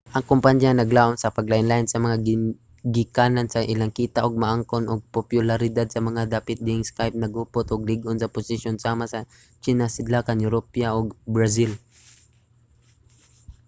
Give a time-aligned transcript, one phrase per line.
[0.15, 5.87] ang kompanya naglaum sa paglain-lain sa mga gigikanan sa ilang kita ug makaangkon og popularidad
[5.91, 9.19] sa mga dapit diin ang skype naghupot og lig-on nga posisyon sama sa
[9.61, 11.71] tsina sidlakan europa ug brazil